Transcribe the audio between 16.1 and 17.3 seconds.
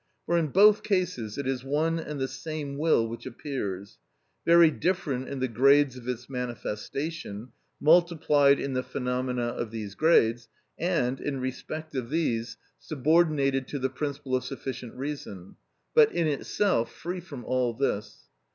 in itself free